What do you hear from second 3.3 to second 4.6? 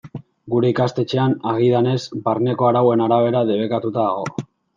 debekatuta dago.